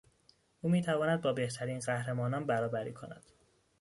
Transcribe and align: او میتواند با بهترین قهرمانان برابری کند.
او 0.61 0.69
میتواند 0.69 1.21
با 1.21 1.33
بهترین 1.33 1.79
قهرمانان 1.79 2.45
برابری 2.45 2.93
کند. 2.93 3.23